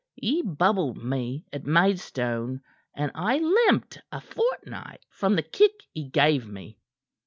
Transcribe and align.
He 0.15 0.41
bubbled 0.41 1.03
me 1.03 1.45
at 1.53 1.67
Maidstone, 1.67 2.61
and 2.95 3.11
I 3.13 3.37
limped 3.37 4.01
a 4.11 4.19
fortnight 4.19 5.05
from 5.11 5.35
the 5.35 5.43
kick 5.43 5.73
he 5.93 6.09
gave 6.09 6.47
me." 6.47 6.79